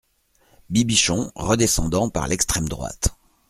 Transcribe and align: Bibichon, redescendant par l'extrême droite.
Bibichon, 0.71 1.31
redescendant 1.35 2.09
par 2.09 2.27
l'extrême 2.27 2.67
droite. 2.67 3.15